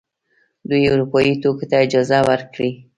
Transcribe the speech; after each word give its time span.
دوی 0.69 0.83
اروپايي 0.93 1.33
توکو 1.41 1.63
ته 1.69 1.75
اجازه 1.85 2.19
ورکړي. 2.29 2.69